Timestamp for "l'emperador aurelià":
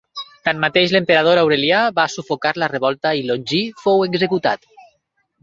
0.95-1.81